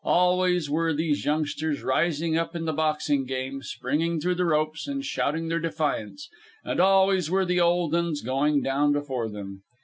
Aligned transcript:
Always 0.03 0.67
were 0.67 0.93
these 0.95 1.25
youngsters 1.25 1.83
rising 1.83 2.35
up 2.35 2.55
in 2.55 2.65
the 2.65 2.73
boxing 2.73 3.23
game, 3.25 3.61
springing 3.61 4.19
through 4.19 4.33
the 4.33 4.45
ropes 4.45 4.87
and 4.87 5.05
shouting 5.05 5.47
their 5.47 5.59
defiance; 5.59 6.27
and 6.63 6.79
always 6.79 7.29
were 7.29 7.45
the 7.45 7.61
old 7.61 7.93
uns 7.93 8.21
going 8.21 8.63
down 8.63 8.93
before 8.93 9.29
them. 9.29 9.61